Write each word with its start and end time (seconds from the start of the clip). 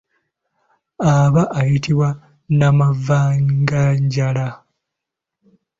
Aba 1.15 1.43
ayitibwa 1.59 2.09
nnamavaganjala. 2.49 4.47